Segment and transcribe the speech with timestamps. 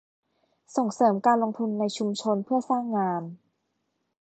[0.75, 3.23] ส่งเสริมการลงทุนในชุมชนเพื่อสร้างงาน